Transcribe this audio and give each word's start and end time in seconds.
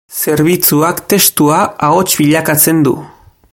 Zerbitzuak 0.19 1.01
testua 1.13 1.59
ahots 1.89 2.09
bilakatzen 2.23 2.85
du. 2.89 2.97